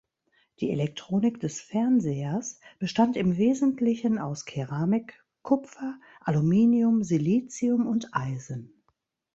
Die 0.59 0.71
Elektronik 0.71 1.39
des 1.41 1.61
Fernsehers 1.61 2.59
bestand 2.79 3.15
im 3.17 3.37
Wesentlichen 3.37 4.17
aus 4.17 4.45
Keramik, 4.45 5.23
Kupfer, 5.43 5.99
Aluminium, 6.21 7.03
Silizium 7.03 7.85
und 7.85 8.07
Eisen. 8.11 8.81